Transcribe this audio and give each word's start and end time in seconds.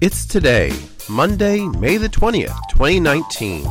It's 0.00 0.24
today, 0.24 0.72
Monday, 1.10 1.60
May 1.60 1.98
the 1.98 2.08
20th, 2.08 2.56
2019. 2.70 3.66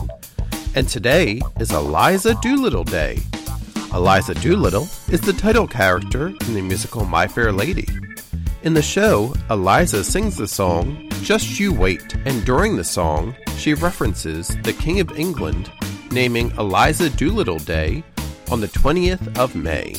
And 0.75 0.87
today 0.87 1.41
is 1.59 1.71
Eliza 1.71 2.35
Doolittle 2.35 2.83
Day. 2.83 3.17
Eliza 3.95 4.35
Doolittle 4.35 4.87
is 5.07 5.21
the 5.21 5.33
title 5.33 5.65
character 5.65 6.27
in 6.27 6.53
the 6.53 6.61
musical 6.61 7.03
My 7.03 7.25
Fair 7.25 7.51
Lady. 7.51 7.87
In 8.61 8.75
the 8.75 8.81
show, 8.83 9.33
Eliza 9.49 10.03
sings 10.03 10.37
the 10.37 10.47
song 10.47 11.09
Just 11.23 11.59
You 11.59 11.73
Wait, 11.73 12.13
and 12.25 12.45
during 12.45 12.75
the 12.75 12.83
song, 12.83 13.35
she 13.57 13.73
references 13.73 14.49
the 14.61 14.73
King 14.73 14.99
of 14.99 15.17
England 15.17 15.71
naming 16.11 16.51
Eliza 16.59 17.09
Doolittle 17.09 17.57
Day 17.57 18.03
on 18.51 18.61
the 18.61 18.67
20th 18.67 19.35
of 19.39 19.55
May. 19.55 19.95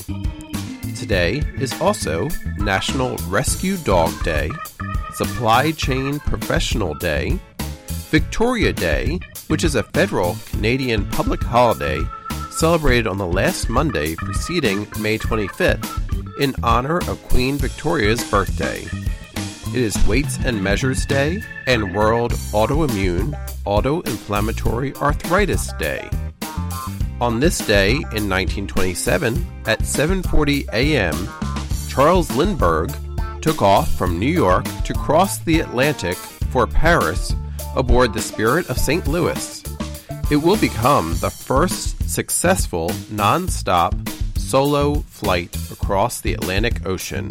Today 0.95 1.43
is 1.59 1.73
also 1.81 2.29
National 2.59 3.17
Rescue 3.27 3.79
Dog 3.79 4.13
Day, 4.23 4.49
Supply 5.21 5.71
Chain 5.73 6.19
Professional 6.19 6.95
Day, 6.95 7.39
Victoria 8.09 8.73
Day, 8.73 9.21
which 9.49 9.65
is 9.65 9.75
a 9.75 9.83
federal 9.83 10.35
Canadian 10.47 11.05
public 11.11 11.43
holiday 11.43 12.01
celebrated 12.51 13.07
on 13.07 13.19
the 13.19 13.27
last 13.27 13.69
Monday 13.69 14.15
preceding 14.15 14.87
May 14.99 15.19
25th 15.19 16.41
in 16.41 16.55
honor 16.63 17.01
of 17.07 17.23
Queen 17.29 17.59
Victoria's 17.59 18.25
birthday. 18.31 18.87
It 19.75 19.83
is 19.83 20.07
Weights 20.07 20.39
and 20.43 20.65
Measures 20.65 21.05
Day 21.05 21.43
and 21.67 21.95
World 21.95 22.33
Autoimmune 22.55 23.35
Autoinflammatory 23.67 24.97
Arthritis 25.03 25.71
Day. 25.75 26.09
On 27.21 27.41
this 27.41 27.59
day 27.59 27.91
in 27.91 28.27
1927 28.27 29.47
at 29.67 29.81
7:40 29.81 30.67
a.m., 30.73 31.29
Charles 31.91 32.35
Lindbergh 32.35 32.91
took 33.41 33.63
off 33.63 33.95
from 33.97 34.19
New 34.19 34.31
York 34.31 34.65
to 34.85 34.95
cross 34.95 35.39
the 35.39 35.61
Atlantic 35.61 36.17
for 36.17 36.67
Paris 36.67 37.35
aboard 37.75 38.13
the 38.13 38.21
Spirit 38.21 38.69
of 38.69 38.79
St. 38.79 39.07
Louis. 39.07 39.63
It 40.31 40.37
will 40.37 40.57
become 40.57 41.17
the 41.17 41.31
first 41.31 42.09
successful 42.09 42.93
non-stop 43.11 43.95
solo 44.37 45.01
flight 45.01 45.57
across 45.71 46.21
the 46.21 46.35
Atlantic 46.35 46.87
Ocean. 46.87 47.31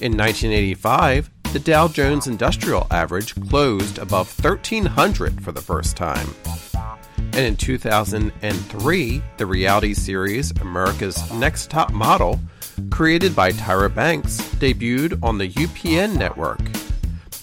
In 0.00 0.16
1985, 0.16 1.30
the 1.52 1.58
Dow 1.58 1.88
Jones 1.88 2.26
Industrial 2.26 2.86
Average 2.90 3.34
closed 3.48 3.98
above 3.98 4.32
1300 4.42 5.42
for 5.42 5.52
the 5.52 5.60
first 5.60 5.96
time. 5.96 6.28
And 7.32 7.46
in 7.46 7.56
2003, 7.56 9.22
the 9.36 9.46
reality 9.46 9.94
series 9.94 10.50
America's 10.60 11.32
Next 11.32 11.70
Top 11.70 11.92
Model, 11.92 12.40
created 13.00 13.34
by 13.34 13.50
Tyra 13.50 13.88
Banks, 13.94 14.42
debuted 14.56 15.18
on 15.22 15.38
the 15.38 15.48
UPN 15.48 16.18
network. 16.18 16.60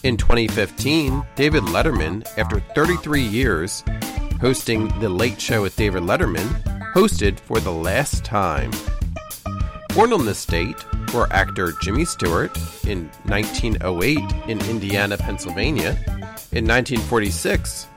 In 0.04 0.16
2015, 0.16 1.26
David 1.34 1.64
Letterman, 1.64 2.24
after 2.38 2.60
33 2.76 3.24
years 3.24 3.84
hosting 4.40 4.88
The 5.00 5.10
Late 5.10 5.42
Show 5.42 5.64
with 5.64 5.76
David 5.76 6.04
Letterman, 6.04 6.46
hosted 6.94 7.40
for 7.40 7.60
the 7.60 7.72
last 7.72 8.24
time. 8.24 8.70
Born 9.96 10.14
on 10.14 10.28
this 10.28 10.46
date 10.46 10.78
were 11.12 11.28
actor 11.34 11.74
Jimmy 11.82 12.06
Stewart 12.06 12.56
in 12.86 13.10
1908 13.24 14.20
in 14.48 14.64
Indiana, 14.70 15.18
Pennsylvania. 15.18 15.98
In 16.52 16.68
1946, 16.68 17.88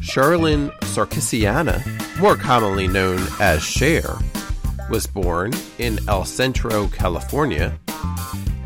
Charlene 0.00 0.70
Sarkisiana, 0.80 1.80
more 2.20 2.36
commonly 2.36 2.86
known 2.86 3.26
as 3.40 3.62
Cher, 3.62 4.18
was 4.88 5.06
born 5.06 5.52
in 5.78 5.98
El 6.08 6.24
Centro, 6.24 6.88
California. 6.88 7.78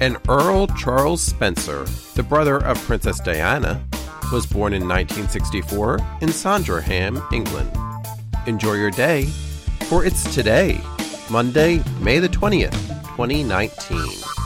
And 0.00 0.16
Earl 0.28 0.66
Charles 0.68 1.22
Spencer, 1.22 1.84
the 2.14 2.22
brother 2.22 2.58
of 2.64 2.78
Princess 2.82 3.20
Diana, 3.20 3.84
was 4.32 4.46
born 4.46 4.72
in 4.72 4.88
1964 4.88 5.98
in 6.20 6.32
Sandringham, 6.32 7.22
England. 7.32 7.70
Enjoy 8.46 8.74
your 8.74 8.90
day, 8.90 9.26
for 9.88 10.04
it's 10.04 10.34
today, 10.34 10.80
Monday, 11.30 11.82
May 12.00 12.18
the 12.18 12.28
20th, 12.28 12.72
2019. 13.16 14.41